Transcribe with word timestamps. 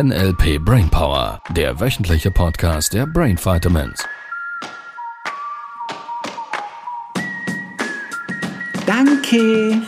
NLP 0.00 0.64
Brainpower, 0.64 1.40
der 1.56 1.80
wöchentliche 1.80 2.30
Podcast 2.30 2.94
der 2.94 3.04
Brain 3.04 3.36
Vitamins. 3.36 4.06
Danke. 8.86 9.82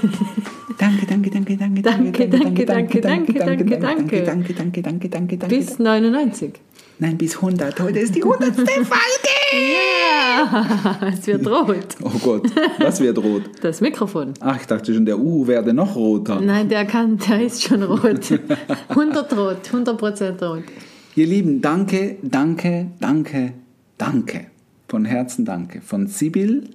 Danke, 0.78 1.06
danke, 1.06 1.30
danke, 1.30 1.56
danke, 1.56 1.82
Danke, 1.82 2.28
danke, 2.28 2.66
danke, 2.66 2.66
danke, 2.66 3.00
danke, 3.00 3.00
danke. 3.00 3.78
danke, 3.78 4.24
danke, 4.24 4.52
danke, 4.52 4.82
danke, 4.82 5.08
danke, 5.08 5.36
danke. 5.38 5.56
Bis 5.56 5.78
99. 5.78 6.54
Nein, 6.98 7.16
bis 7.16 7.36
100. 7.36 7.78
Heute 7.78 8.00
ist 8.00 8.16
die 8.16 8.24
100. 8.24 8.56
Folge. 8.56 9.89
Es 11.12 11.26
wird 11.26 11.46
rot. 11.46 11.96
Oh 12.02 12.18
Gott, 12.22 12.50
was 12.78 13.00
wird 13.00 13.18
rot? 13.18 13.42
Das 13.60 13.80
Mikrofon. 13.80 14.34
Ach, 14.40 14.60
ich 14.60 14.66
dachte 14.66 14.94
schon, 14.94 15.04
der 15.04 15.18
U 15.18 15.46
werde 15.46 15.72
noch 15.72 15.96
roter. 15.96 16.40
Nein, 16.40 16.68
der 16.68 16.84
kann, 16.84 17.18
der 17.18 17.42
ist 17.42 17.62
schon 17.62 17.82
rot. 17.82 18.40
100 18.88 19.36
rot, 19.36 19.68
100% 19.72 20.44
rot. 20.44 20.64
Ihr 21.16 21.26
Lieben, 21.26 21.60
danke, 21.60 22.16
danke, 22.22 22.86
danke, 23.00 23.52
danke. 23.98 24.46
Von 24.88 25.04
Herzen 25.04 25.44
danke. 25.44 25.80
Von 25.80 26.06
Sibyl 26.06 26.70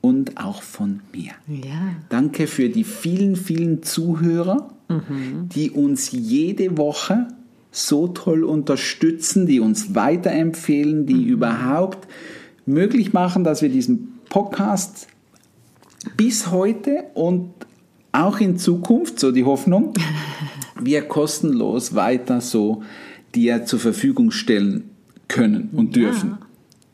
und 0.00 0.36
auch 0.38 0.62
von 0.62 1.00
mir. 1.12 1.32
Ja. 1.48 1.96
Danke 2.08 2.46
für 2.46 2.68
die 2.68 2.84
vielen, 2.84 3.36
vielen 3.36 3.82
Zuhörer, 3.82 4.68
die 4.88 5.70
uns 5.72 6.12
jede 6.12 6.78
Woche 6.78 7.26
so 7.72 8.08
toll 8.08 8.44
unterstützen, 8.44 9.46
die 9.46 9.60
uns 9.60 9.94
weiterempfehlen, 9.94 11.06
die 11.06 11.24
überhaupt 11.24 12.06
möglich 12.66 13.12
machen, 13.12 13.44
dass 13.44 13.62
wir 13.62 13.68
diesen 13.68 14.14
Podcast 14.28 15.06
bis 16.16 16.50
heute 16.50 17.04
und 17.14 17.50
auch 18.12 18.40
in 18.40 18.58
Zukunft, 18.58 19.20
so 19.20 19.32
die 19.32 19.44
Hoffnung, 19.44 19.92
wir 20.80 21.02
kostenlos 21.02 21.94
weiter 21.94 22.40
so 22.40 22.82
dir 23.34 23.64
zur 23.64 23.78
Verfügung 23.78 24.30
stellen 24.30 24.90
können 25.28 25.70
und 25.72 25.96
dürfen. 25.96 26.38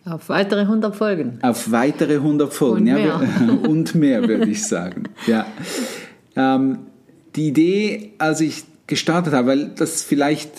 Auf 0.05 0.29
weitere 0.29 0.63
100 0.63 0.97
Folgen. 0.97 1.39
Auf 1.43 1.71
weitere 1.71 2.17
100 2.17 2.53
Folgen. 2.53 2.81
Und 2.81 2.87
ja, 2.89 2.95
mehr. 2.95 3.21
wir- 3.21 3.71
und 3.71 3.95
mehr, 3.95 4.27
würde 4.27 4.49
ich 4.51 4.65
sagen. 4.67 5.05
Ja. 5.29 5.47
Ähm, 6.35 6.79
die 7.37 7.49
Idee, 7.49 8.13
als 8.19 8.41
ich 8.41 8.65
gestartet 8.89 9.33
habe, 9.33 9.49
weil 9.49 9.69
das 9.77 10.03
vielleicht 10.03 10.51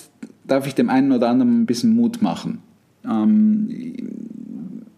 darf 0.48 0.66
ich 0.66 0.75
dem 0.75 0.89
einen 0.89 1.11
oder 1.11 1.30
anderen 1.30 1.61
ein 1.61 1.66
bisschen 1.66 1.94
Mut 1.94 2.22
machen. 2.22 2.59
Ähm, 3.05 3.70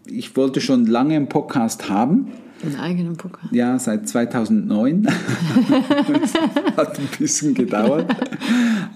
ich 0.08 0.36
wollte 0.36 0.61
schon 0.61 0.86
lange 0.86 1.16
einen 1.16 1.30
Podcast 1.30 1.89
haben. 1.89 2.28
Einen 2.64 2.75
eigenen 2.78 3.17
Podcast. 3.17 3.53
Ja, 3.53 3.78
seit 3.80 4.08
2009. 4.08 5.03
das 5.03 6.34
hat 6.78 7.00
ein 7.00 7.08
bisschen 7.20 7.53
gedauert. 7.53 8.14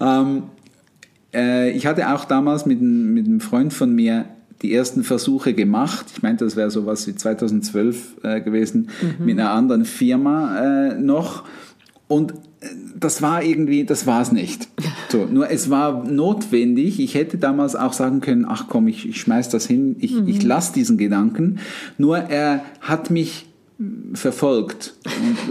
ähm, 0.00 0.44
äh, 1.34 1.70
ich 1.72 1.86
hatte 1.86 2.12
auch 2.12 2.24
damals 2.24 2.66
mit, 2.66 2.80
einem- 2.80 3.12
mit 3.14 3.26
einem 3.26 3.40
Freund 3.40 3.72
von 3.72 3.94
mir 3.94 4.24
die 4.62 4.74
ersten 4.74 5.04
Versuche 5.04 5.54
gemacht. 5.54 6.06
Ich 6.14 6.22
meinte, 6.22 6.44
das 6.44 6.56
wäre 6.56 6.70
sowas 6.70 7.06
wie 7.06 7.14
2012 7.14 8.16
äh, 8.24 8.40
gewesen, 8.40 8.90
mit 9.18 9.38
einer 9.38 9.50
anderen 9.52 9.84
Firma 9.84 10.88
äh, 10.90 10.98
noch. 10.98 11.44
Und 12.08 12.34
das 12.98 13.22
war 13.22 13.42
irgendwie, 13.42 13.84
das 13.84 14.06
war 14.06 14.20
es 14.20 14.32
nicht. 14.32 14.68
So, 15.08 15.24
nur 15.24 15.50
es 15.50 15.70
war 15.70 16.04
notwendig. 16.04 17.00
Ich 17.00 17.14
hätte 17.14 17.38
damals 17.38 17.74
auch 17.74 17.94
sagen 17.94 18.20
können, 18.20 18.44
ach 18.46 18.66
komm, 18.68 18.88
ich, 18.88 19.08
ich 19.08 19.20
schmeiß 19.20 19.48
das 19.48 19.66
hin, 19.66 19.96
ich, 19.98 20.16
ich 20.26 20.42
lasse 20.42 20.74
diesen 20.74 20.98
Gedanken. 20.98 21.60
Nur 21.96 22.18
er 22.18 22.62
hat 22.80 23.10
mich 23.10 23.46
verfolgt. 24.12 24.94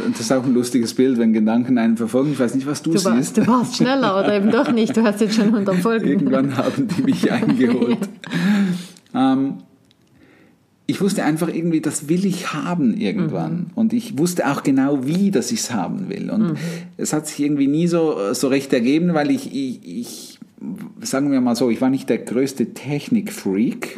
Und, 0.06 0.14
das 0.14 0.22
ist 0.22 0.32
auch 0.32 0.44
ein 0.44 0.54
lustiges 0.54 0.94
Bild, 0.94 1.18
wenn 1.18 1.34
Gedanken 1.34 1.80
einen 1.80 1.98
verfolgen. 1.98 2.32
Ich 2.34 2.40
weiß 2.40 2.54
nicht, 2.54 2.68
was 2.68 2.84
du, 2.84 2.92
Du 2.92 3.04
warst, 3.04 3.18
siehst. 3.18 3.38
du 3.38 3.48
warst 3.48 3.78
schneller 3.78 4.20
oder 4.20 4.36
eben 4.36 4.52
doch 4.52 4.72
nicht. 4.72 4.96
Du 4.96 5.02
hast 5.02 5.20
jetzt 5.20 5.36
schon 5.36 5.48
100 5.48 5.78
Folgen. 5.78 6.08
Irgendwann 6.08 6.56
haben 6.56 6.88
die 6.88 7.02
mich 7.02 7.32
eingeholt. 7.32 7.98
ähm, 9.16 9.56
ich 10.90 11.02
wusste 11.02 11.24
einfach 11.24 11.50
irgendwie, 11.50 11.82
das 11.82 12.10
will 12.10 12.26
ich 12.26 12.52
haben 12.52 12.98
irgendwann. 12.98 13.68
Und 13.76 13.94
ich 13.94 14.18
wusste 14.18 14.50
auch 14.50 14.64
genau, 14.64 15.06
wie, 15.06 15.30
dass 15.30 15.52
ich 15.52 15.60
es 15.60 15.72
haben 15.72 16.10
will. 16.10 16.32
Und 16.32 16.58
es 16.98 17.14
hat 17.14 17.28
sich 17.28 17.40
irgendwie 17.42 17.68
nie 17.68 17.86
so, 17.86 18.34
so 18.34 18.48
recht 18.48 18.74
ergeben, 18.74 19.14
weil 19.14 19.30
ich, 19.30 19.54
ich, 19.54 19.80
ich, 19.86 20.40
sagen 21.02 21.32
wir 21.32 21.42
mal 21.42 21.56
so, 21.56 21.70
ich 21.70 21.80
war 21.80 21.92
nicht 21.92 22.10
der 22.10 22.18
größte 22.18 22.74
Technikfreak. 22.74 23.98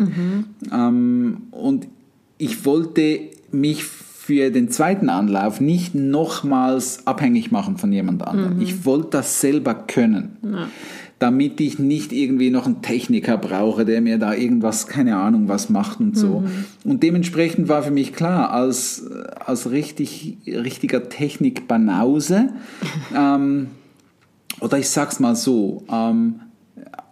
Ähm, 0.69 1.44
und 1.52 1.88
ich 2.38 2.66
wollte 2.66 3.22
mich 3.52 3.85
für 3.85 4.52
den 4.52 4.69
zweiten 4.69 5.08
Anlauf 5.08 5.62
nicht 5.62 5.96
nochmals 5.96 7.08
abhängig 7.08 7.52
machen 7.52 7.78
von 7.78 7.94
jemand 7.94 8.28
anderem. 8.28 8.62
Ich 8.62 8.85
wollte 8.85 9.12
das 9.12 9.40
selber 9.40 9.75
können 9.75 10.68
damit 11.22 11.62
ich 11.62 11.78
nicht 11.78 12.14
irgendwie 12.14 12.50
noch 12.50 12.66
einen 12.66 12.82
Techniker 12.82 13.38
brauche, 13.38 13.86
der 13.86 14.02
mir 14.02 14.18
da 14.18 14.34
irgendwas, 14.34 14.88
keine 14.88 15.18
Ahnung, 15.18 15.48
was 15.48 15.70
macht 15.70 16.00
und 16.00 16.18
so. 16.18 16.44
Und 16.84 17.04
dementsprechend 17.04 17.70
war 17.70 17.84
für 17.84 17.92
mich 17.92 18.12
klar, 18.12 18.50
als, 18.52 19.06
als 19.46 19.70
richtig, 19.70 20.38
richtiger 20.48 21.09
Technik-Banause, 21.09 22.50
ähm, 23.16 23.68
oder 24.62 24.80
ich 24.80 24.90
sag's 24.90 25.20
mal 25.20 25.36
so, 25.36 25.84
ähm, 25.92 26.40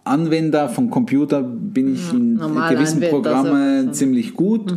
Anwender 0.02 0.68
von 0.68 0.90
Computer 0.90 1.40
bin 1.42 1.94
ich 1.94 2.12
in 2.12 2.34
normal 2.34 2.74
gewissen 2.74 2.96
Anwender, 2.96 3.14
Programmen 3.14 3.86
so. 3.86 3.92
ziemlich 3.92 4.34
gut 4.34 4.74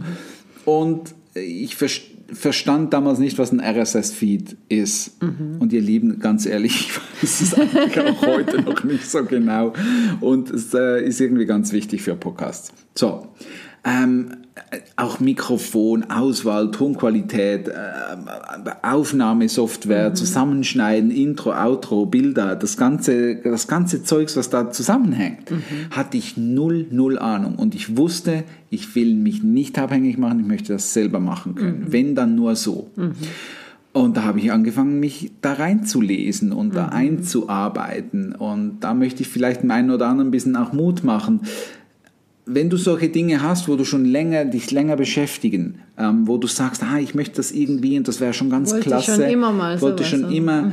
und 0.66 1.16
ich 1.34 1.76
ver 1.76 1.90
verstand 2.34 2.94
damals 2.94 3.20
nicht, 3.20 3.38
was 3.38 3.52
ein 3.52 3.60
RSS-Feed 3.60 4.58
ist. 4.70 5.18
Und 5.60 5.74
ihr 5.74 5.82
Lieben, 5.82 6.20
ganz 6.20 6.46
ehrlich, 6.46 6.90
ich 7.22 7.24
weiß 7.24 7.42
es 7.42 7.54
eigentlich 7.54 8.00
auch 8.00 8.22
heute 8.26 8.62
noch 8.62 8.84
nicht 8.84 9.10
so 9.10 9.24
genau. 9.24 9.74
Und 10.22 10.50
es 10.50 10.74
äh, 10.74 11.04
ist 11.04 11.22
irgendwie 11.22 11.46
ganz 11.46 11.72
wichtig 11.72 12.02
für 12.02 12.16
Podcasts. 12.16 12.74
So, 12.96 13.28
ähm, 13.86 14.32
auch 14.96 15.20
Mikrofon, 15.20 16.10
Auswahl, 16.10 16.72
Tonqualität, 16.72 17.68
äh, 17.68 17.74
Aufnahmesoftware, 18.82 20.14
Zusammenschneiden, 20.14 21.12
Intro, 21.12 21.54
Outro, 21.54 22.06
Bilder, 22.06 22.56
das 22.56 22.78
ganze, 22.78 23.38
das 23.38 23.68
ganze 23.68 24.04
Zeugs, 24.04 24.38
was 24.38 24.50
da 24.50 24.72
zusammenhängt, 24.72 25.52
hatte 25.92 26.18
ich 26.18 26.38
null, 26.38 26.86
null 26.92 27.18
Ahnung. 27.18 27.56
Und 27.56 27.76
ich 27.76 27.98
wusste, 27.98 28.44
ich 28.70 28.96
will 28.96 29.16
mich 29.16 29.44
nicht 29.44 29.78
abhängig 29.80 30.18
machen, 30.18 30.40
ich 30.40 30.48
möchte 30.48 30.74
das 30.74 30.94
selber 30.94 31.20
machen 31.20 31.56
können. 31.56 31.86
Wenn, 31.88 32.16
dann 32.16 32.36
nur 32.36 32.56
so. 32.56 32.92
Und 33.92 34.18
da 34.18 34.24
habe 34.24 34.40
ich 34.40 34.52
angefangen, 34.52 35.00
mich 35.00 35.32
da 35.42 35.54
reinzulesen 35.54 36.52
und 36.52 36.76
da 36.76 36.88
einzuarbeiten. 36.88 38.34
Und 38.34 38.80
da 38.80 38.94
möchte 38.94 39.22
ich 39.22 39.28
vielleicht 39.28 39.64
dem 39.64 39.72
einen 39.72 39.92
oder 39.92 40.08
anderen 40.08 40.30
ein 40.30 40.32
bisschen 40.32 40.56
auch 40.56 40.74
Mut 40.74 41.04
machen 41.04 41.42
wenn 42.46 42.70
du 42.70 42.78
solche 42.78 43.10
Dinge 43.10 43.42
hast, 43.42 43.68
wo 43.68 43.76
du 43.76 43.86
schon 43.86 44.06
länger 44.06 44.46
dich 44.46 44.72
länger 44.72 44.96
beschäftigen, 44.98 45.76
ähm, 45.98 46.28
wo 46.28 46.38
du 46.38 46.48
sagst, 46.48 46.84
ah, 46.84 47.00
ich 47.00 47.16
möchte 47.16 47.38
das 47.38 47.52
irgendwie 47.52 47.98
und 47.98 48.08
das 48.08 48.20
wäre 48.20 48.34
schon 48.34 48.50
ganz 48.50 48.72
Wollte 48.72 48.90
klasse, 48.90 49.16
schon 49.16 49.24
immer 49.30 49.52
mal 49.52 49.80
wollte 49.82 50.04
schon 50.04 50.20
oder? 50.26 50.30
Mhm. 50.30 50.36
immer, 50.36 50.72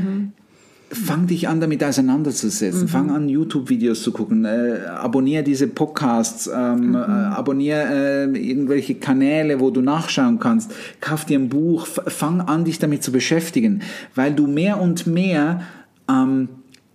fang 0.93 1.29
dich 1.29 1.47
an 1.47 1.61
damit 1.61 1.85
auseinanderzusetzen, 1.85 2.89
fang 2.89 3.11
an 3.11 3.29
YouTube-Videos 3.29 4.03
zu 4.03 4.11
gucken, 4.11 4.45
äh, 4.45 4.81
abonniere 4.89 5.45
diese 5.45 5.69
Podcasts, 5.69 6.51
ähm, 6.53 6.89
Mhm. 6.89 6.95
äh, 6.97 6.99
abonniere 6.99 8.27
äh, 8.35 8.39
irgendwelche 8.51 8.97
Kanäle, 8.97 9.61
wo 9.61 9.71
du 9.71 9.83
nachschauen 9.83 10.41
kannst, 10.41 10.73
kauf 11.01 11.25
dir 11.25 11.39
ein 11.39 11.49
Buch, 11.49 11.87
fang 11.87 12.41
an 12.41 12.65
dich 12.65 12.81
damit 12.81 13.05
zu 13.05 13.13
beschäftigen, 13.13 13.83
weil 14.17 14.35
du 14.35 14.49
mehr 14.49 14.81
und 14.81 15.07
mehr 15.07 15.63
ähm, 16.11 16.49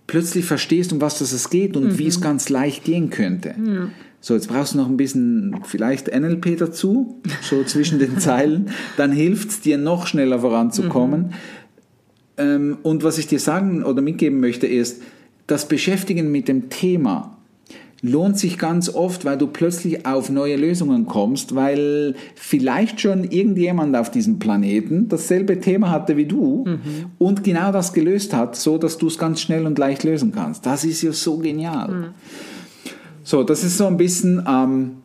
plötzlich 0.06 0.44
verstehst, 0.44 0.92
um 0.92 1.00
was 1.00 1.18
das 1.18 1.32
es 1.32 1.48
geht 1.48 1.74
und 1.76 1.98
wie 1.98 2.06
es 2.06 2.20
ganz 2.20 2.50
leicht 2.50 2.84
gehen 2.84 3.08
könnte. 3.08 3.54
So, 4.26 4.34
jetzt 4.34 4.48
brauchst 4.48 4.74
du 4.74 4.78
noch 4.78 4.88
ein 4.88 4.96
bisschen 4.96 5.60
vielleicht 5.62 6.08
NLP 6.12 6.58
dazu, 6.58 7.22
so 7.42 7.62
zwischen 7.62 8.00
den 8.00 8.18
Zeilen. 8.18 8.70
Dann 8.96 9.12
hilft 9.12 9.50
es 9.50 9.60
dir 9.60 9.78
noch 9.78 10.08
schneller 10.08 10.40
voranzukommen. 10.40 11.34
Ähm, 12.36 12.78
und 12.82 13.04
was 13.04 13.18
ich 13.18 13.28
dir 13.28 13.38
sagen 13.38 13.84
oder 13.84 14.02
mitgeben 14.02 14.40
möchte 14.40 14.66
ist, 14.66 15.00
das 15.46 15.68
Beschäftigen 15.68 16.32
mit 16.32 16.48
dem 16.48 16.70
Thema 16.70 17.36
lohnt 18.02 18.36
sich 18.36 18.58
ganz 18.58 18.92
oft, 18.92 19.24
weil 19.24 19.38
du 19.38 19.46
plötzlich 19.46 20.06
auf 20.06 20.28
neue 20.28 20.56
Lösungen 20.56 21.06
kommst, 21.06 21.54
weil 21.54 22.16
vielleicht 22.34 23.00
schon 23.00 23.22
irgendjemand 23.22 23.94
auf 23.94 24.10
diesem 24.10 24.40
Planeten 24.40 25.08
dasselbe 25.08 25.60
Thema 25.60 25.90
hatte 25.90 26.16
wie 26.16 26.26
du 26.26 26.64
und 27.18 27.44
genau 27.44 27.70
das 27.70 27.92
gelöst 27.92 28.34
hat, 28.34 28.56
so 28.56 28.76
dass 28.76 28.98
du 28.98 29.06
es 29.06 29.18
ganz 29.18 29.40
schnell 29.40 29.66
und 29.66 29.78
leicht 29.78 30.02
lösen 30.02 30.32
kannst. 30.32 30.66
Das 30.66 30.82
ist 30.82 31.02
ja 31.02 31.12
so 31.12 31.38
genial. 31.38 32.12
So, 33.28 33.42
das 33.42 33.64
ist 33.64 33.76
so 33.76 33.88
ein 33.88 33.96
bisschen, 33.96 34.40
ähm, 34.46 34.98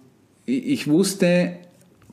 ich 0.45 0.67
ich 0.67 0.87
wusste, 0.87 1.53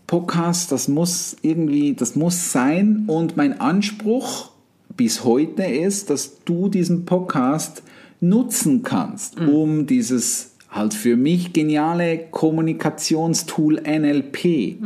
Podcast, 0.06 0.72
das 0.72 0.88
muss 0.88 1.36
irgendwie, 1.42 1.92
das 1.92 2.16
muss 2.16 2.50
sein. 2.50 3.04
Und 3.08 3.36
mein 3.36 3.60
Anspruch 3.60 4.52
bis 4.96 5.22
heute 5.24 5.64
ist, 5.64 6.08
dass 6.08 6.42
du 6.46 6.70
diesen 6.70 7.04
Podcast 7.04 7.82
nutzen 8.20 8.82
kannst, 8.82 9.38
um 9.38 9.86
dieses 9.86 10.52
halt 10.70 10.94
für 10.94 11.14
mich 11.14 11.52
geniale 11.52 12.20
Kommunikationstool 12.30 13.74
NLP 13.74 14.78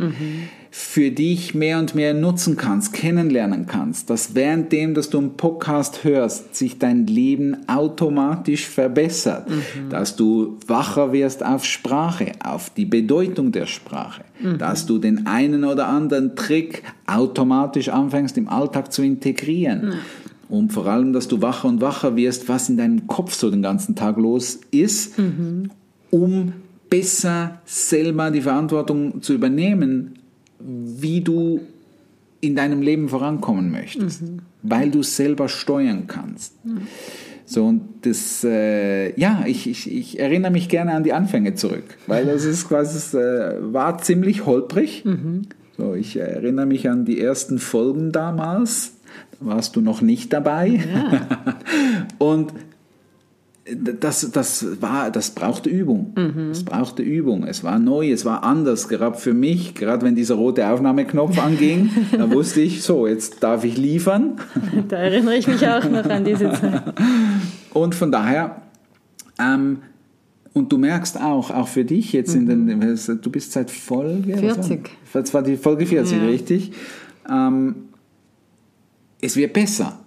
für 0.75 1.11
dich 1.11 1.55
mehr 1.55 1.79
und 1.79 1.95
mehr 1.95 2.15
nutzen 2.15 2.57
kannst, 2.57 2.95
kennenlernen 2.95 3.67
kannst, 3.67 4.09
dass 4.09 4.35
währenddem, 4.35 4.95
dass 4.95 5.11
du 5.11 5.19
einen 5.19 5.37
Podcast 5.37 6.03
hörst, 6.03 6.57
sich 6.57 6.79
dein 6.79 7.07
Leben 7.07 7.69
automatisch 7.69 8.67
verbessert, 8.67 9.51
mhm. 9.51 9.91
dass 9.91 10.17
du 10.17 10.57
wacher 10.67 11.13
wirst 11.13 11.45
auf 11.45 11.67
Sprache, 11.67 12.33
auf 12.43 12.71
die 12.71 12.87
Bedeutung 12.87 13.53
der 13.53 13.67
Sprache, 13.67 14.23
mhm. 14.41 14.57
dass 14.57 14.87
du 14.87 14.97
den 14.97 15.27
einen 15.27 15.65
oder 15.65 15.89
anderen 15.89 16.37
Trick 16.37 16.83
automatisch 17.07 17.91
anfängst 17.91 18.39
im 18.39 18.49
Alltag 18.49 18.95
zu 18.95 19.03
integrieren. 19.03 19.85
Mhm. 19.85 19.93
Und 20.49 20.73
vor 20.73 20.87
allem, 20.87 21.13
dass 21.13 21.29
du 21.29 21.43
wacher 21.43 21.69
und 21.69 21.83
wacher 21.83 22.17
wirst, 22.17 22.49
was 22.49 22.71
in 22.71 22.79
deinem 22.79 23.07
Kopf 23.07 23.35
so 23.35 23.51
den 23.51 23.61
ganzen 23.61 23.95
Tag 23.95 24.17
los 24.17 24.61
ist, 24.71 25.19
mhm. 25.19 25.71
um 26.09 26.55
besser 26.89 27.61
selber 27.67 28.31
die 28.31 28.41
Verantwortung 28.41 29.21
zu 29.21 29.35
übernehmen, 29.35 30.15
wie 30.65 31.21
du 31.21 31.61
in 32.41 32.57
deinem 32.57 32.83
Leben 32.83 33.09
vorankommen 33.09 33.71
möchtest, 33.71 34.23
mhm. 34.23 34.41
weil 34.63 34.91
du 34.91 35.01
es 35.01 35.17
selber 35.17 35.49
steuern 35.49 36.07
kannst. 36.09 36.65
Mhm. 36.65 36.83
So, 37.45 37.67
und 37.67 37.83
das, 38.03 38.45
äh, 38.45 39.19
ja, 39.19 39.45
ich, 39.47 39.69
ich, 39.69 39.91
ich 39.93 40.19
erinnere 40.19 40.51
mich 40.51 40.69
gerne 40.69 40.95
an 40.95 41.05
die 41.05 41.13
Anfänge 41.13 41.55
zurück, 41.55 41.99
weil 42.07 42.25
das 42.27 42.45
ist 42.45 42.69
quasi, 42.69 42.97
es 42.97 43.15
äh, 43.15 43.57
war 43.61 43.99
ziemlich 43.99 44.47
holprig. 44.47 45.05
Mhm. 45.05 45.43
So, 45.77 45.95
ich 45.95 46.17
erinnere 46.17 46.67
mich 46.67 46.89
an 46.89 47.05
die 47.05 47.21
ersten 47.21 47.59
Folgen 47.59 48.11
damals, 48.11 48.95
da 49.39 49.47
warst 49.47 49.77
du 49.77 49.81
noch 49.81 50.01
nicht 50.01 50.33
dabei. 50.33 50.81
Ja. 50.93 51.29
und 52.19 52.53
das, 53.65 54.29
das, 54.33 54.83
war, 54.83 55.11
das 55.11 55.31
brauchte 55.31 55.71
Übung. 55.71 56.13
Mhm. 56.17 56.51
Es 56.51 56.65
brauchte 56.65 57.03
Übung. 57.03 57.45
Es 57.45 57.63
war 57.63 57.79
neu, 57.79 58.11
es 58.11 58.25
war 58.25 58.43
anders. 58.43 58.89
Gerade 58.89 59.17
für 59.17 59.35
mich, 59.35 59.75
gerade 59.75 60.05
wenn 60.05 60.17
dieser 60.17 60.35
rote 60.35 60.67
Aufnahmeknopf 60.67 61.39
anging, 61.39 61.91
da 62.13 62.31
wusste 62.31 62.61
ich, 62.61 62.83
so, 62.83 63.07
jetzt 63.07 63.43
darf 63.43 63.65
ich 63.65 63.77
liefern. 63.77 64.37
Da 64.89 64.97
erinnere 64.97 65.37
ich 65.37 65.47
mich 65.47 65.67
auch 65.67 65.85
noch 65.89 66.05
an 66.05 66.25
diese 66.25 66.51
Zeit. 66.53 66.83
Und 67.73 67.95
von 67.95 68.11
daher, 68.11 68.63
ähm, 69.39 69.79
und 70.55 70.71
du 70.71 70.77
merkst 70.77 71.19
auch, 71.19 71.51
auch 71.51 71.69
für 71.69 71.85
dich 71.85 72.13
jetzt 72.13 72.35
mhm. 72.35 72.51
in 72.51 72.67
den, 72.67 72.79
mhm. 72.79 73.21
du 73.23 73.31
bist 73.31 73.53
seit 73.53 73.71
Folge 73.71 74.37
40. 74.37 74.91
Das 75.13 75.33
war 75.33 75.43
die 75.43 75.57
Folge 75.57 75.87
40, 75.87 76.19
ja. 76.19 76.25
richtig? 76.25 76.73
Ähm, 77.31 77.75
es 79.23 79.37
wird 79.37 79.55
besser. 79.55 79.99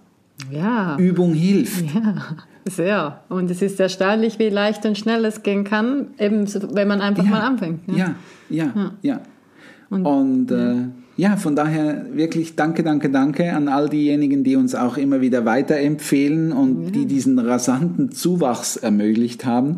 Ja. 0.51 0.97
Übung 0.97 1.33
hilft. 1.33 1.85
Ja. 1.95 2.35
Sehr. 2.67 3.21
Und 3.29 3.51
es 3.51 3.61
ist 3.61 3.79
erstaunlich, 3.79 4.39
wie 4.39 4.49
leicht 4.49 4.85
und 4.85 4.97
schnell 4.97 5.23
es 5.25 5.43
gehen 5.43 5.63
kann, 5.63 6.07
eben 6.17 6.47
wenn 6.73 6.87
man 6.87 7.01
einfach 7.01 7.23
ja, 7.23 7.29
mal 7.29 7.41
anfängt. 7.41 7.87
Ne? 7.87 7.97
Ja, 7.97 8.15
ja, 8.49 8.73
ja. 8.75 8.91
ja. 9.01 9.21
Und, 9.91 10.05
und 10.05 10.51
ja. 10.51 10.71
Äh, 10.71 10.75
ja, 11.17 11.37
von 11.37 11.55
daher 11.55 12.07
wirklich 12.11 12.57
danke, 12.57 12.83
danke, 12.83 13.09
danke 13.09 13.53
an 13.53 13.69
all 13.69 13.87
diejenigen, 13.87 14.43
die 14.43 14.57
uns 14.57 14.75
auch 14.75 14.97
immer 14.97 15.21
wieder 15.21 15.45
weiterempfehlen 15.45 16.51
und 16.51 16.85
ja. 16.85 16.91
die 16.91 17.05
diesen 17.05 17.39
rasanten 17.39 18.11
Zuwachs 18.11 18.75
ermöglicht 18.75 19.45
haben. 19.45 19.77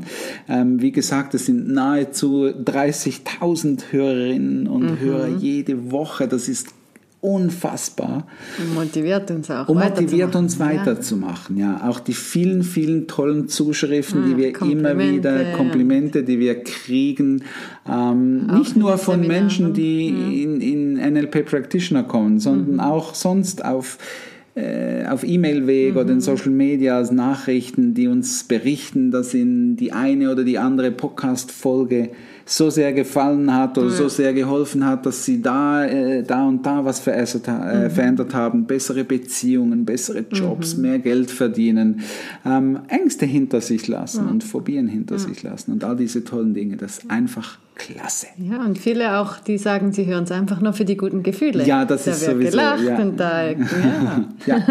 Ähm, 0.49 0.81
wie 0.81 0.91
gesagt, 0.91 1.35
es 1.35 1.45
sind 1.45 1.69
nahezu 1.69 2.45
30.000 2.45 3.91
Hörerinnen 3.91 4.67
und 4.67 4.83
mhm. 4.83 4.99
Hörer 4.99 5.27
jede 5.27 5.91
Woche. 5.91 6.27
Das 6.27 6.47
ist 6.47 6.69
unfassbar. 7.21 8.27
Und 8.59 8.75
motiviert 8.75 9.31
uns 9.31 9.49
auch. 9.49 9.67
Und 9.67 9.79
motiviert 9.79 10.35
uns 10.35 10.59
weiterzumachen, 10.59 11.57
ja. 11.57 11.79
ja. 11.79 11.89
Auch 11.89 11.99
die 11.99 12.13
vielen, 12.13 12.63
vielen 12.63 13.07
tollen 13.07 13.47
Zuschriften, 13.47 14.21
ja, 14.21 14.27
die 14.27 14.37
wir 14.37 14.61
immer 14.61 14.97
wieder, 14.97 15.53
Komplimente, 15.53 16.23
die 16.23 16.39
wir 16.39 16.63
kriegen, 16.63 17.43
ähm, 17.89 18.47
nicht 18.47 18.75
nur 18.75 18.97
von 18.97 19.15
Seminaren. 19.15 19.41
Menschen, 19.41 19.73
die 19.73 20.11
mhm. 20.11 20.61
in, 20.61 20.61
in 20.61 21.13
NLP 21.13 21.45
Practitioner 21.45 22.03
kommen, 22.03 22.39
sondern 22.39 22.73
mhm. 22.75 22.79
auch 22.79 23.15
sonst 23.15 23.65
auf 23.65 23.97
auf 25.07 25.23
E-Mail-Weg 25.23 25.93
mhm. 25.93 25.99
oder 25.99 26.13
in 26.13 26.21
Social 26.21 26.51
Media 26.51 27.01
Nachrichten, 27.11 27.93
die 27.93 28.07
uns 28.07 28.43
berichten, 28.43 29.11
dass 29.11 29.33
ihnen 29.33 29.75
die 29.75 29.93
eine 29.93 30.31
oder 30.31 30.43
die 30.43 30.57
andere 30.57 30.91
Podcast-Folge 30.91 32.09
so 32.49 32.69
sehr 32.69 32.93
gefallen 32.93 33.53
hat 33.53 33.77
oder 33.77 33.89
ja. 33.89 33.93
so 33.93 34.07
sehr 34.07 34.33
geholfen 34.33 34.85
hat, 34.85 35.05
dass 35.05 35.25
sie 35.25 35.41
da, 35.41 35.85
äh, 35.85 36.23
da 36.23 36.47
und 36.47 36.65
da 36.65 36.85
was 36.85 36.99
verändert, 36.99 37.47
äh, 37.47 37.51
mhm. 37.85 37.91
verändert 37.91 38.33
haben, 38.33 38.65
bessere 38.65 39.03
Beziehungen, 39.03 39.85
bessere 39.85 40.25
Jobs, 40.31 40.75
mhm. 40.75 40.81
mehr 40.81 40.99
Geld 40.99 41.29
verdienen, 41.29 42.01
ähm, 42.45 42.79
Ängste 42.87 43.25
hinter 43.25 43.59
sich 43.59 43.87
lassen 43.87 44.25
ja. 44.25 44.31
und 44.31 44.43
Phobien 44.43 44.87
hinter 44.87 45.15
ja. 45.15 45.19
sich 45.19 45.43
lassen 45.43 45.73
und 45.73 45.83
all 45.83 45.97
diese 45.97 46.23
tollen 46.23 46.53
Dinge. 46.53 46.77
Das 46.77 47.01
einfach 47.09 47.59
klasse. 47.77 48.27
Ja, 48.37 48.63
und 48.63 48.77
viele 48.77 49.19
auch, 49.19 49.39
die 49.39 49.57
sagen, 49.57 49.91
sie 49.93 50.05
hören 50.05 50.23
es 50.23 50.31
einfach 50.31 50.61
nur 50.61 50.73
für 50.73 50.85
die 50.85 50.97
guten 50.97 51.23
Gefühle. 51.23 51.65
Ja, 51.65 51.85
das 51.85 52.05
da 52.05 52.11
ist 52.11 52.21
wird 52.21 52.31
sowieso. 52.31 52.51
gelacht 52.51 52.83
ja. 52.83 52.97
und 52.97 53.17
da, 53.17 53.47
ja. 53.51 54.25
ja. 54.45 54.67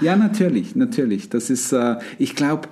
ja, 0.00 0.16
natürlich, 0.16 0.76
natürlich. 0.76 1.28
Das 1.28 1.50
ist, 1.50 1.72
äh, 1.72 1.96
ich 2.18 2.34
glaube, 2.34 2.68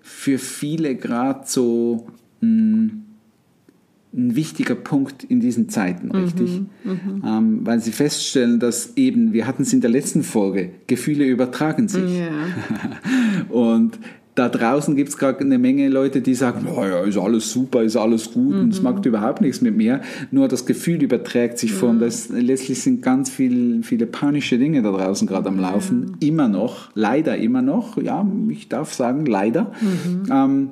für 0.00 0.38
viele 0.38 0.96
gerade 0.96 1.42
so 1.44 2.08
mh, 2.40 2.48
hm, 2.48 3.04
ein 4.12 4.34
wichtiger 4.34 4.74
Punkt 4.74 5.22
in 5.22 5.40
diesen 5.40 5.68
Zeiten, 5.68 6.08
mhm, 6.08 6.24
richtig? 6.24 6.62
Mhm, 6.84 7.22
ähm, 7.24 7.60
weil 7.62 7.80
sie 7.80 7.92
feststellen, 7.92 8.58
dass 8.58 8.96
eben, 8.96 9.32
wir 9.32 9.46
hatten 9.46 9.62
es 9.62 9.72
in 9.72 9.80
der 9.80 9.90
letzten 9.90 10.24
Folge, 10.24 10.70
Gefühle 10.88 11.24
übertragen 11.24 11.86
sich. 11.86 12.18
Ja. 12.18 12.28
und 13.48 13.98
da 14.34 14.48
draußen 14.48 14.94
gibt 14.96 15.10
es 15.10 15.18
gerade 15.18 15.40
eine 15.40 15.58
Menge 15.58 15.88
Leute, 15.88 16.20
die 16.20 16.34
sagen, 16.34 16.66
oh 16.74 16.84
ja, 16.84 17.02
ist 17.02 17.18
alles 17.18 17.50
super, 17.50 17.82
ist 17.82 17.96
alles 17.96 18.32
gut 18.32 18.54
mhm. 18.54 18.60
und 18.60 18.72
es 18.72 18.80
macht 18.80 19.04
überhaupt 19.04 19.40
nichts 19.40 19.60
mit 19.60 19.76
mir. 19.76 20.00
Nur 20.30 20.48
das 20.48 20.66
Gefühl 20.66 21.02
überträgt 21.02 21.58
sich 21.58 21.72
von, 21.72 21.98
das, 21.98 22.28
letztlich 22.28 22.80
sind 22.80 23.02
ganz 23.02 23.28
viel, 23.28 23.82
viele 23.82 24.06
panische 24.06 24.58
Dinge 24.58 24.82
da 24.82 24.92
draußen 24.92 25.26
gerade 25.26 25.48
am 25.48 25.58
Laufen. 25.58 26.16
Immer 26.20 26.48
noch, 26.48 26.90
leider 26.94 27.36
immer 27.36 27.62
noch, 27.62 28.00
ja, 28.00 28.26
ich 28.48 28.68
darf 28.68 28.94
sagen, 28.94 29.26
leider. 29.26 29.72
Mhm. 29.80 30.32
Ähm, 30.32 30.70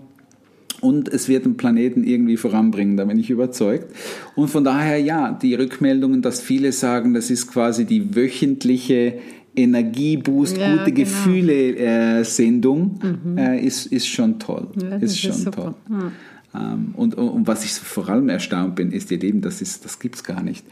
und 0.80 1.08
es 1.08 1.28
wird 1.28 1.44
den 1.44 1.56
Planeten 1.56 2.04
irgendwie 2.04 2.36
voranbringen, 2.36 2.96
da 2.96 3.04
bin 3.04 3.18
ich 3.18 3.30
überzeugt. 3.30 3.92
Und 4.36 4.48
von 4.48 4.62
daher, 4.62 5.00
ja, 5.00 5.32
die 5.32 5.54
Rückmeldungen, 5.54 6.22
dass 6.22 6.40
viele 6.40 6.70
sagen, 6.70 7.14
das 7.14 7.30
ist 7.30 7.48
quasi 7.48 7.84
die 7.84 8.14
wöchentliche 8.14 9.14
Energieboost, 9.58 10.56
ja, 10.56 10.76
gute 10.76 10.92
genau. 10.92 11.08
Gefühle-Sendung, 11.08 13.00
äh, 13.02 13.06
mhm. 13.06 13.38
äh, 13.38 13.60
ist, 13.60 13.86
ist 13.86 14.06
schon 14.06 14.38
toll. 14.38 14.68
Ja, 14.80 14.96
ist 14.96 15.18
schon 15.18 15.30
ist 15.32 15.50
toll. 15.52 15.74
Ja. 15.90 16.12
Ähm, 16.54 16.94
und, 16.96 17.14
und 17.16 17.46
was 17.46 17.64
ich 17.64 17.72
vor 17.72 18.08
allem 18.08 18.28
erstaunt 18.28 18.76
bin, 18.76 18.92
ist 18.92 19.10
ihr 19.10 19.18
Leben, 19.18 19.40
das, 19.40 19.60
ist, 19.60 19.84
das 19.84 19.98
gibt 19.98 20.14
es 20.16 20.24
gar 20.24 20.42
nicht. 20.42 20.64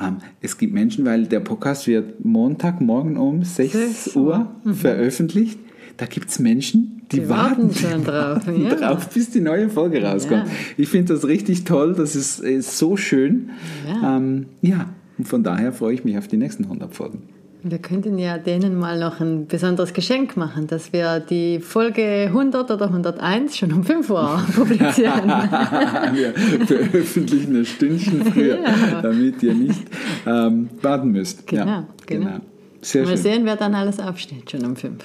Ähm, 0.00 0.18
es 0.40 0.58
gibt 0.58 0.74
Menschen, 0.74 1.04
weil 1.04 1.26
der 1.26 1.40
Podcast 1.40 1.86
wird 1.86 2.24
Montagmorgen 2.24 3.16
um 3.16 3.42
6, 3.42 3.72
6 3.72 4.16
Uhr 4.16 4.50
mhm. 4.64 4.74
veröffentlicht. 4.74 5.58
Da 5.96 6.06
gibt 6.06 6.30
es 6.30 6.38
Menschen, 6.38 7.02
die, 7.12 7.20
die 7.20 7.28
warten, 7.28 7.68
warten 7.68 7.74
schon 7.74 8.04
drauf, 8.04 8.42
ja. 8.46 8.74
drauf, 8.74 9.08
bis 9.10 9.30
die 9.30 9.40
neue 9.40 9.68
Folge 9.68 10.02
rauskommt. 10.02 10.46
Ich 10.76 10.88
finde 10.88 11.14
das 11.14 11.26
richtig 11.26 11.64
toll, 11.64 11.94
das 11.94 12.16
ist, 12.16 12.40
ist 12.40 12.78
so 12.78 12.96
schön. 12.96 13.50
Ja. 13.86 14.16
Ähm, 14.16 14.46
ja, 14.62 14.88
und 15.18 15.28
von 15.28 15.42
daher 15.42 15.72
freue 15.72 15.94
ich 15.94 16.04
mich 16.04 16.16
auf 16.16 16.28
die 16.28 16.38
nächsten 16.38 16.64
100 16.64 16.94
Folgen. 16.94 17.22
Wir 17.64 17.78
könnten 17.78 18.18
ja 18.18 18.38
denen 18.38 18.76
mal 18.76 18.98
noch 18.98 19.20
ein 19.20 19.46
besonderes 19.46 19.92
Geschenk 19.92 20.36
machen, 20.36 20.66
dass 20.66 20.92
wir 20.92 21.20
die 21.20 21.60
Folge 21.60 22.24
100 22.26 22.68
oder 22.72 22.86
101 22.86 23.56
schon 23.56 23.72
um 23.72 23.84
5 23.84 24.10
Uhr 24.10 24.42
publizieren. 24.54 25.28
wir 26.12 26.34
veröffentlichen 26.66 27.56
ein 27.56 27.64
Stündchen 27.64 28.24
früher, 28.24 28.58
ja. 28.62 29.00
damit 29.00 29.40
ihr 29.44 29.54
nicht 29.54 29.80
ähm, 30.26 30.70
warten 30.80 31.12
müsst. 31.12 31.46
Genau, 31.46 31.66
ja, 31.66 31.88
genau. 32.06 32.26
genau. 32.26 32.40
Sehr 32.80 33.04
mal 33.04 33.10
schön. 33.10 33.16
sehen, 33.18 33.44
wer 33.44 33.54
dann 33.54 33.76
alles 33.76 34.00
aufsteht, 34.00 34.50
schon 34.50 34.64
um 34.64 34.74
5. 34.74 35.04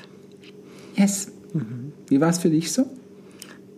Yes. 0.95 1.31
Mhm. 1.53 1.93
Wie 2.07 2.19
war 2.19 2.29
es 2.29 2.39
für 2.39 2.49
dich 2.49 2.71
so? 2.71 2.87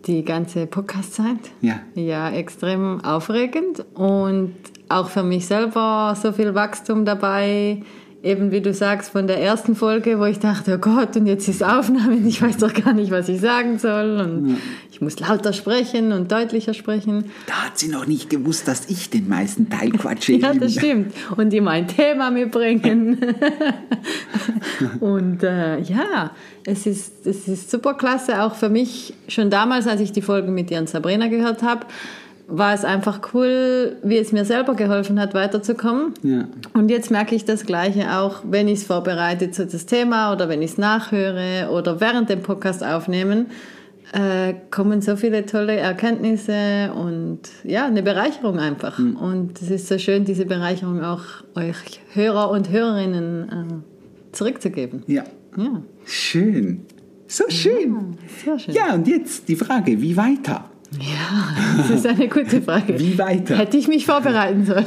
Die 0.06 0.24
ganze 0.24 0.66
Podcast-Zeit? 0.66 1.50
Ja. 1.60 1.80
Ja, 1.94 2.30
extrem 2.30 3.04
aufregend 3.04 3.84
und 3.92 4.54
auch 4.88 5.10
für 5.10 5.22
mich 5.22 5.46
selber 5.46 6.16
so 6.20 6.32
viel 6.32 6.54
Wachstum 6.54 7.04
dabei 7.04 7.82
eben 8.22 8.50
wie 8.50 8.60
du 8.60 8.74
sagst, 8.74 9.10
von 9.10 9.26
der 9.26 9.40
ersten 9.40 9.74
Folge, 9.74 10.18
wo 10.18 10.24
ich 10.24 10.38
dachte, 10.38 10.74
oh 10.74 10.78
Gott, 10.78 11.16
und 11.16 11.26
jetzt 11.26 11.48
ist 11.48 11.64
Aufnahme, 11.64 12.16
und 12.16 12.26
ich 12.26 12.42
weiß 12.42 12.58
doch 12.58 12.74
gar 12.74 12.92
nicht, 12.92 13.10
was 13.10 13.28
ich 13.28 13.40
sagen 13.40 13.78
soll. 13.78 14.20
Und 14.20 14.50
ja. 14.50 14.56
ich 14.90 15.00
muss 15.00 15.18
lauter 15.20 15.52
sprechen 15.52 16.12
und 16.12 16.30
deutlicher 16.30 16.74
sprechen. 16.74 17.26
Da 17.46 17.66
hat 17.66 17.78
sie 17.78 17.88
noch 17.88 18.06
nicht 18.06 18.28
gewusst, 18.28 18.68
dass 18.68 18.90
ich 18.90 19.08
den 19.10 19.28
meisten 19.28 19.70
Teil 19.70 19.90
quatsche. 19.92 20.34
ja, 20.34 20.52
das 20.52 20.74
stimmt. 20.74 21.14
Und 21.36 21.54
immer 21.54 21.70
ein 21.70 21.88
Thema 21.88 22.30
mitbringen. 22.30 23.18
und 25.00 25.42
äh, 25.42 25.80
ja, 25.80 26.32
es 26.64 26.86
ist, 26.86 27.26
es 27.26 27.48
ist 27.48 27.70
super 27.70 27.94
klasse, 27.94 28.42
auch 28.42 28.54
für 28.54 28.68
mich, 28.68 29.14
schon 29.28 29.48
damals, 29.48 29.86
als 29.86 30.00
ich 30.00 30.12
die 30.12 30.22
Folge 30.22 30.50
mit 30.50 30.68
dir 30.70 30.78
und 30.78 30.88
Sabrina 30.88 31.28
gehört 31.28 31.62
habe, 31.62 31.86
war 32.50 32.74
es 32.74 32.84
einfach 32.84 33.20
cool, 33.34 33.96
wie 34.02 34.18
es 34.18 34.32
mir 34.32 34.44
selber 34.44 34.74
geholfen 34.74 35.20
hat, 35.20 35.34
weiterzukommen. 35.34 36.14
Ja. 36.22 36.48
Und 36.74 36.90
jetzt 36.90 37.10
merke 37.10 37.34
ich 37.34 37.44
das 37.44 37.64
Gleiche 37.64 38.16
auch, 38.18 38.42
wenn 38.44 38.68
ich 38.68 38.80
es 38.80 38.84
vorbereite 38.84 39.50
zu 39.50 39.66
das 39.66 39.86
Thema 39.86 40.32
oder 40.32 40.48
wenn 40.48 40.62
ich 40.62 40.72
es 40.72 40.78
nachhöre 40.78 41.70
oder 41.70 42.00
während 42.00 42.28
dem 42.28 42.42
Podcast 42.42 42.84
aufnehmen. 42.84 43.46
äh, 44.12 44.54
kommen 44.72 45.02
so 45.02 45.14
viele 45.14 45.46
tolle 45.46 45.76
Erkenntnisse 45.76 46.92
und 46.92 47.40
ja, 47.62 47.86
eine 47.86 48.02
Bereicherung 48.02 48.58
einfach. 48.58 48.98
Hm. 48.98 49.14
Und 49.14 49.62
es 49.62 49.70
ist 49.70 49.86
so 49.86 49.98
schön, 49.98 50.24
diese 50.24 50.46
Bereicherung 50.46 51.00
auch 51.02 51.22
euch 51.54 52.00
Hörer 52.14 52.50
und 52.50 52.70
Hörerinnen 52.70 53.48
äh, 53.48 54.34
zurückzugeben. 54.34 55.04
Ja. 55.06 55.22
Ja, 55.56 55.82
Schön. 56.04 56.86
So 57.26 57.44
schön. 57.48 58.16
sehr 58.44 58.58
schön. 58.58 58.74
Ja, 58.74 58.94
und 58.94 59.06
jetzt 59.06 59.48
die 59.48 59.54
Frage, 59.56 60.00
wie 60.00 60.16
weiter? 60.16 60.64
Ja, 60.98 61.78
das 61.78 61.90
ist 61.90 62.06
eine 62.06 62.28
gute 62.28 62.60
Frage. 62.62 62.98
Wie 62.98 63.16
weiter? 63.16 63.56
Hätte 63.56 63.76
ich 63.76 63.86
mich 63.86 64.06
vorbereiten 64.06 64.64
sollen. 64.66 64.84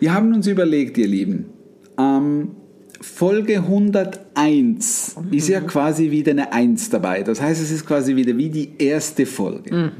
Wir 0.00 0.14
haben 0.14 0.32
uns 0.34 0.46
überlegt, 0.46 0.96
ihr 0.98 1.06
Lieben, 1.06 1.46
ähm, 1.98 2.52
Folge 3.02 3.58
101 3.58 5.16
ist 5.32 5.48
ja 5.48 5.60
quasi 5.60 6.10
wieder 6.10 6.30
eine 6.30 6.52
1 6.52 6.90
dabei. 6.90 7.22
Das 7.22 7.40
heißt, 7.42 7.60
es 7.60 7.70
ist 7.72 7.84
quasi 7.84 8.14
wieder 8.16 8.36
wie 8.36 8.48
die 8.48 8.70
erste 8.78 9.26
Folge. 9.26 9.92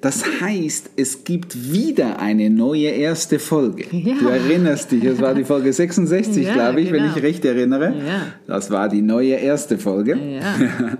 Das 0.00 0.22
heißt, 0.40 0.90
es 0.96 1.24
gibt 1.24 1.72
wieder 1.72 2.20
eine 2.20 2.50
neue 2.50 2.88
erste 2.88 3.38
Folge. 3.38 3.84
Ja. 3.90 4.14
Du 4.20 4.28
erinnerst 4.28 4.92
dich, 4.92 5.02
es 5.04 5.20
war 5.20 5.34
die 5.34 5.44
Folge 5.44 5.72
66, 5.72 6.46
Ja, 6.46 6.52
glaube 6.52 6.82
ich, 6.82 6.92
wenn 6.92 7.02
genau. 7.02 7.16
ich 7.16 7.22
recht 7.22 7.44
erinnere. 7.44 7.94
Ja. 8.06 8.26
Das 8.46 8.70
war 8.70 8.88
die 8.88 9.02
neue 9.02 9.34
erste 9.34 9.78
Folge. 9.78 10.16
Ja. 10.16 10.98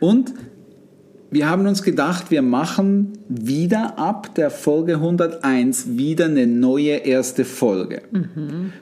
Und 0.00 0.34
wir 1.30 1.50
haben 1.50 1.66
uns 1.66 1.82
gedacht, 1.82 2.30
wir 2.30 2.40
machen 2.40 3.12
wieder 3.28 3.98
ab 3.98 4.34
der 4.34 4.50
Folge 4.50 4.94
101 4.94 5.98
wieder 5.98 6.24
eine 6.24 6.46
neue 6.46 6.92
erste 6.92 7.44
Folge. 7.44 8.00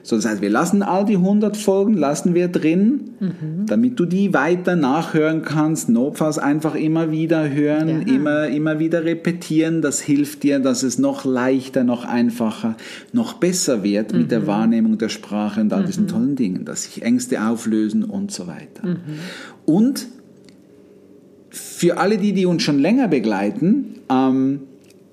So, 0.03 0.15
das 0.15 0.25
heißt, 0.25 0.41
wir 0.41 0.49
lassen 0.49 0.81
all 0.81 1.03
die 1.03 1.17
100 1.17 1.57
Folgen, 1.57 1.95
lassen 1.95 2.33
wir 2.33 2.47
drin, 2.47 3.09
damit 3.65 3.99
du 3.99 4.05
die 4.05 4.33
weiter 4.33 4.77
nachhören 4.77 5.41
kannst, 5.41 5.89
notfalls 5.89 6.37
einfach 6.39 6.75
immer 6.75 7.11
wieder 7.11 7.49
hören, 7.49 7.89
Ja. 8.07 8.13
immer, 8.15 8.47
immer 8.47 8.79
wieder 8.79 9.03
repetieren. 9.03 9.81
Das 9.81 9.99
hilft 9.99 10.43
dir, 10.43 10.59
dass 10.59 10.83
es 10.83 10.97
noch 10.97 11.25
leichter, 11.25 11.83
noch 11.83 12.05
einfacher, 12.05 12.77
noch 13.11 13.33
besser 13.33 13.83
wird 13.83 14.13
mit 14.13 14.31
der 14.31 14.47
Wahrnehmung 14.47 14.97
der 14.97 15.09
Sprache 15.09 15.59
und 15.59 15.73
all 15.73 15.83
diesen 15.83 16.07
tollen 16.07 16.35
Dingen, 16.37 16.63
dass 16.63 16.83
sich 16.83 17.01
Ängste 17.01 17.43
auflösen 17.43 18.05
und 18.05 18.31
so 18.31 18.47
weiter. 18.47 18.95
Und 19.65 20.07
für 21.57 21.97
alle 21.97 22.17
die, 22.17 22.33
die 22.33 22.45
uns 22.45 22.63
schon 22.63 22.79
länger 22.79 23.07
begleiten, 23.07 23.99
ähm, 24.09 24.61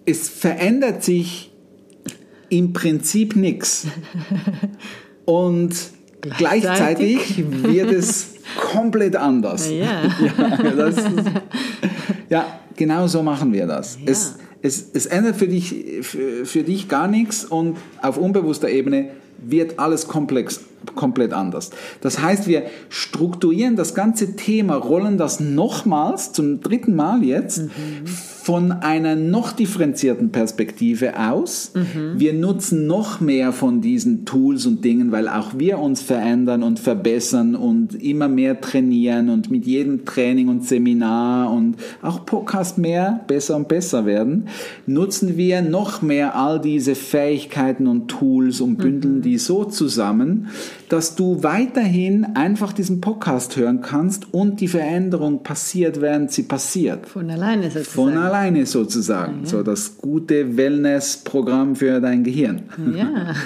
es 0.06 0.28
verändert 0.28 1.02
sich 1.02 1.50
im 2.48 2.72
Prinzip 2.72 3.36
nichts. 3.36 3.86
Und 5.24 5.74
gleichzeitig 6.20 7.44
wird 7.62 7.90
es 7.90 8.34
komplett 8.56 9.16
anders. 9.16 9.68
Ja. 9.74 10.02
ja, 10.38 10.70
das 10.70 10.96
ja, 12.28 12.60
genau 12.76 13.06
so 13.06 13.22
machen 13.22 13.52
wir 13.52 13.66
das. 13.66 13.96
Ja. 13.96 14.10
Es, 14.10 14.36
es, 14.62 14.90
es 14.92 15.06
ändert 15.06 15.36
für 15.36 15.48
dich, 15.48 15.74
für, 16.02 16.46
für 16.46 16.62
dich 16.62 16.88
gar 16.88 17.08
nichts 17.08 17.44
und 17.44 17.76
auf 18.00 18.16
unbewusster 18.16 18.68
Ebene 18.68 19.10
wird 19.38 19.78
alles 19.78 20.08
komplex, 20.08 20.60
komplett 20.94 21.32
anders. 21.32 21.70
Das 22.00 22.20
heißt, 22.20 22.46
wir 22.46 22.64
strukturieren 22.88 23.76
das 23.76 23.94
ganze 23.94 24.36
Thema, 24.36 24.76
rollen 24.76 25.18
das 25.18 25.40
nochmals 25.40 26.32
zum 26.32 26.60
dritten 26.60 26.94
Mal 26.94 27.22
jetzt 27.22 27.62
von 28.44 28.72
einer 28.72 29.16
noch 29.16 29.52
differenzierten 29.52 30.30
Perspektive 30.30 31.18
aus. 31.18 31.72
Wir 32.18 32.34
nutzen 32.34 32.86
noch 32.86 33.20
mehr 33.20 33.52
von 33.52 33.80
diesen 33.80 34.26
Tools 34.26 34.66
und 34.66 34.84
Dingen, 34.84 35.12
weil 35.12 35.28
auch 35.28 35.58
wir 35.58 35.78
uns 35.78 36.02
verändern 36.02 36.62
und 36.62 36.78
verbessern 36.78 37.54
und 37.54 37.94
immer 37.94 38.28
mehr 38.28 38.60
trainieren 38.60 39.30
und 39.30 39.50
mit 39.50 39.64
jedem 39.64 40.04
Training 40.04 40.48
und 40.48 40.66
Seminar 40.66 41.50
und 41.52 41.76
auch 42.02 42.26
Podcast 42.26 42.76
mehr 42.76 43.20
besser 43.26 43.56
und 43.56 43.68
besser 43.68 44.04
werden, 44.04 44.48
nutzen 44.86 45.38
wir 45.38 45.62
noch 45.62 46.02
mehr 46.02 46.36
all 46.36 46.60
diese 46.60 46.94
Fähigkeiten 46.94 47.86
und 47.86 48.08
Tools 48.08 48.60
und 48.60 48.76
bündeln 48.76 49.22
die 49.24 49.38
so 49.38 49.64
zusammen, 49.64 50.48
dass 50.88 51.16
du 51.16 51.42
weiterhin 51.42 52.24
einfach 52.36 52.72
diesen 52.72 53.00
Podcast 53.00 53.56
hören 53.56 53.80
kannst 53.80 54.32
und 54.32 54.60
die 54.60 54.68
Veränderung 54.68 55.42
passiert, 55.42 56.00
während 56.00 56.30
sie 56.30 56.44
passiert. 56.44 57.06
Von 57.08 57.30
alleine 57.30 57.64
sozusagen. 57.64 57.94
Von 57.94 58.16
alleine 58.16 58.66
sozusagen. 58.66 59.46
So 59.46 59.62
das 59.62 59.98
gute 59.98 60.56
Wellness-Programm 60.56 61.74
für 61.74 62.00
dein 62.00 62.22
Gehirn. 62.22 62.62
Ja, 62.96 63.34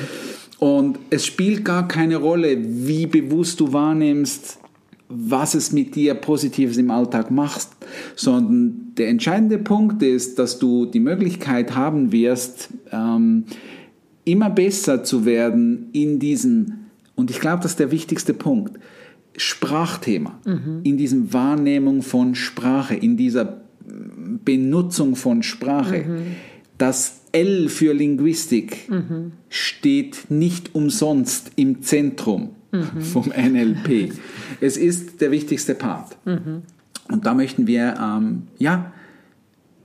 Und 0.59 0.99
es 1.11 1.25
spielt 1.25 1.65
gar 1.65 1.87
keine 1.87 2.17
Rolle, 2.17 2.59
wie 2.61 3.07
bewusst 3.07 3.61
du 3.61 3.73
wahrnimmst, 3.73 4.59
was 5.09 5.55
es 5.55 5.73
mit 5.73 5.95
dir 5.95 6.15
Positives 6.15 6.77
im 6.77 6.91
Alltag 6.91 7.31
macht, 7.31 7.69
sondern 8.17 8.93
der 8.99 9.09
entscheidende 9.09 9.59
Punkt 9.59 10.03
ist, 10.03 10.39
dass 10.39 10.59
du 10.59 10.85
die 10.85 11.01
Möglichkeit 11.01 11.75
haben 11.75 12.13
wirst, 12.13 12.71
ähm, 12.93 13.45
immer 14.29 14.51
besser 14.51 15.05
zu 15.05 15.25
werden 15.25 15.89
in 15.93 16.19
diesem, 16.19 16.75
und 17.15 17.31
ich 17.31 17.41
glaube, 17.41 17.63
das 17.63 17.73
ist 17.73 17.81
der 17.81 17.91
wichtigste 17.91 18.35
Punkt, 18.35 18.79
Sprachthema, 19.37 20.39
in 20.83 20.97
diesem 20.97 21.33
Wahrnehmung 21.33 22.03
von 22.03 22.35
Sprache, 22.35 22.95
in 22.95 23.17
dieser 23.17 23.61
Benutzung 24.45 25.17
von 25.17 25.43
Sprache. 25.43 26.05
Das 26.77 27.21
L 27.33 27.69
für 27.69 27.93
Linguistik 27.93 28.91
steht 29.49 30.31
nicht 30.31 30.75
umsonst 30.75 31.53
im 31.57 31.83
Zentrum 31.83 32.51
vom 33.01 33.27
NLP. 33.29 34.13
Es 34.61 34.77
ist 34.77 35.21
der 35.21 35.31
wichtigste 35.31 35.75
Part. 35.75 36.17
Und 37.11 37.25
da 37.27 37.33
möchten 37.33 37.67
wir 37.67 37.95
ähm, 38.01 38.43
ja, 38.59 38.93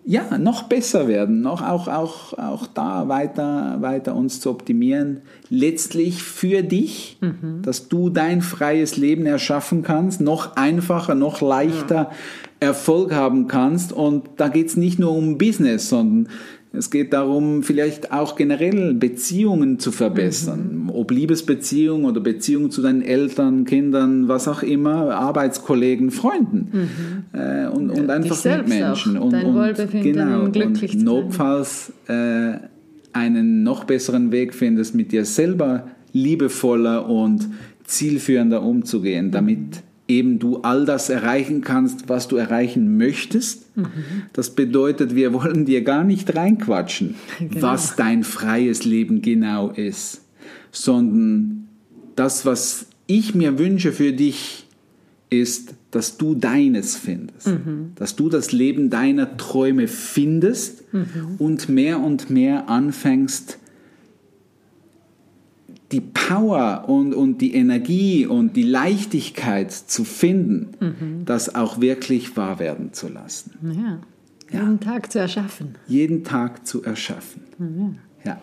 ja, 0.06 0.38
noch 0.38 0.64
besser 0.64 1.08
werden, 1.08 1.42
noch 1.42 1.62
auch, 1.62 1.88
auch, 1.88 2.34
auch 2.38 2.68
da 2.68 3.08
weiter, 3.08 3.78
weiter 3.80 4.16
uns 4.16 4.42
zu 4.42 4.50
optimieren. 4.50 5.22
Letztlich 5.50 6.24
für 6.24 6.62
dich, 6.62 7.18
dass 7.62 7.88
du 7.88 8.10
dein 8.10 8.42
freies 8.42 8.98
Leben 8.98 9.26
erschaffen 9.26 9.82
kannst, 9.82 10.20
noch 10.20 10.58
einfacher, 10.58 11.16
noch 11.16 11.42
leichter 11.42 12.12
Erfolg 12.60 13.14
haben 13.14 13.48
kannst. 13.48 13.94
Und 13.94 14.28
da 14.38 14.50
geht 14.50 14.68
es 14.68 14.78
nicht 14.78 15.00
nur 15.00 15.12
um 15.12 15.38
Business, 15.38 15.90
sondern 15.90 16.30
es 16.76 16.90
geht 16.90 17.14
darum, 17.14 17.62
vielleicht 17.62 18.12
auch 18.12 18.36
generell 18.36 18.96
Beziehungen 18.96 19.78
zu 19.78 19.92
verbessern. 19.92 20.90
Ob 20.92 21.12
Liebesbeziehung 21.12 22.06
oder 22.06 22.20
Beziehung 22.20 22.72
zu 22.72 22.82
deinen 22.82 23.04
Eltern, 23.04 23.66
Kindern, 23.66 24.28
was 24.28 24.48
auch 24.48 24.64
immer, 24.64 25.14
Arbeitskollegen, 25.14 26.10
Freunden. 26.10 26.90
Äh, 27.32 27.68
und, 27.68 27.92
und 27.92 28.10
einfach 28.10 28.36
selbst 28.36 28.70
Mitmenschen. 28.70 29.18
auch, 29.18 29.26
Und, 29.26 29.34
dein 29.34 29.46
und, 29.46 29.56
Wohlbefinden, 29.56 30.14
genau, 30.14 30.50
glücklich 30.50 30.96
und 30.96 31.04
notfalls 31.04 31.94
äh, 32.08 32.54
einen 33.14 33.62
noch 33.62 33.84
besseren 33.84 34.32
Weg 34.32 34.56
findest, 34.56 34.96
mit 34.96 35.12
dir 35.12 35.26
selber 35.26 35.88
liebevoller 36.12 37.08
und 37.08 37.48
zielführender 37.84 38.64
umzugehen, 38.64 39.30
damit 39.30 39.84
eben 40.08 40.40
du 40.40 40.58
all 40.58 40.86
das 40.86 41.10
erreichen 41.10 41.62
kannst, 41.62 42.10
was 42.10 42.28
du 42.28 42.36
erreichen 42.36 42.98
möchtest. 42.98 43.68
Das 44.34 44.50
bedeutet, 44.52 45.16
wir 45.16 45.34
wollen 45.34 45.66
dir 45.66 45.84
gar 45.84 46.04
nicht 46.04 46.36
reinquatschen, 46.36 47.16
was 47.60 47.96
dein 47.96 48.24
freies 48.24 48.84
Leben 48.84 49.22
genau 49.22 49.70
ist, 49.70 50.22
sondern 50.72 51.68
das, 52.16 52.46
was 52.46 52.88
ich 53.08 53.34
mir 53.34 53.58
wünsche 53.58 53.92
für 53.92 54.12
dich, 54.12 54.68
ist, 55.30 55.74
dass 55.90 56.18
du 56.18 56.36
deines 56.36 56.96
findest, 56.96 57.48
dass 57.96 58.16
du 58.16 58.30
das 58.30 58.52
Leben 58.52 58.90
deiner 58.92 59.38
Träume 59.38 59.88
findest 59.88 60.84
und 61.40 61.70
mehr 61.70 62.00
und 62.00 62.30
mehr 62.30 62.70
anfängst, 62.70 63.58
die 65.94 66.02
Power 66.02 66.86
und, 66.88 67.14
und 67.14 67.38
die 67.40 67.54
Energie 67.54 68.26
und 68.26 68.56
die 68.56 68.64
Leichtigkeit 68.64 69.72
zu 69.72 70.04
finden, 70.04 71.24
das 71.26 71.54
auch 71.54 71.80
wirklich 71.80 72.36
wahr 72.36 72.60
werden 72.60 72.92
zu 72.94 73.08
lassen. 73.08 73.52
ja. 74.52 74.60
Jeden 74.60 74.80
Tag 74.80 75.12
zu 75.12 75.20
erschaffen. 75.20 75.76
Jeden 75.88 76.24
Tag 76.24 76.68
zu 76.68 76.84
erschaffen. 76.84 77.42
Ja. 78.24 78.40